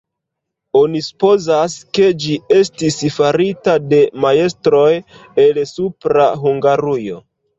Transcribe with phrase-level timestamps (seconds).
[0.79, 4.87] Oni supozas, ke ĝi estis farita de majstroj
[5.47, 7.21] el Supra Hungarujo.